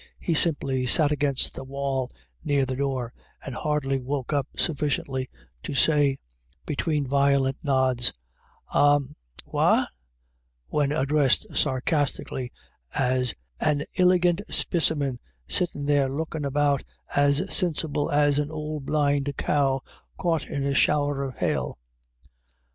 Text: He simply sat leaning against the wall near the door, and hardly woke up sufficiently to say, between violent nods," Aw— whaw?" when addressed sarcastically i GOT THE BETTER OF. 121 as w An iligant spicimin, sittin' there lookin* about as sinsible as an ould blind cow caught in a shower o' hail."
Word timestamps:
He 0.19 0.33
simply 0.33 0.87
sat 0.87 1.03
leaning 1.03 1.13
against 1.13 1.53
the 1.53 1.63
wall 1.63 2.11
near 2.43 2.65
the 2.65 2.75
door, 2.75 3.13
and 3.45 3.53
hardly 3.53 3.99
woke 3.99 4.33
up 4.33 4.47
sufficiently 4.57 5.29
to 5.61 5.75
say, 5.75 6.17
between 6.65 7.05
violent 7.07 7.63
nods," 7.63 8.11
Aw— 8.73 9.01
whaw?" 9.45 9.85
when 10.75 10.91
addressed 10.91 11.55
sarcastically 11.55 12.51
i 12.95 12.97
GOT 12.97 12.97
THE 12.97 12.97
BETTER 12.97 13.21
OF. 13.21 13.77
121 13.77 13.77
as 13.77 13.77
w 13.77 13.77
An 13.77 13.85
iligant 14.01 14.47
spicimin, 14.49 15.19
sittin' 15.47 15.85
there 15.85 16.09
lookin* 16.09 16.45
about 16.45 16.83
as 17.15 17.41
sinsible 17.53 18.09
as 18.11 18.39
an 18.39 18.49
ould 18.49 18.87
blind 18.87 19.31
cow 19.37 19.81
caught 20.17 20.47
in 20.47 20.63
a 20.63 20.73
shower 20.73 21.23
o' 21.23 21.29
hail." 21.29 21.77